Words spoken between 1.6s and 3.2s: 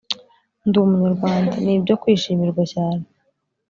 nibyo kwishimirwa cyane